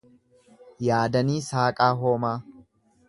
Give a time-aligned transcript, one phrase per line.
[0.87, 2.37] Yaadanii Saaqaa Hoomaa